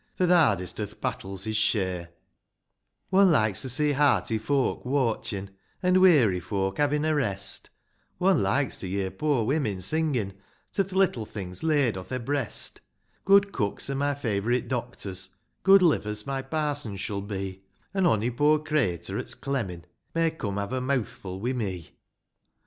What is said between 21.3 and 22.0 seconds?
wi' me.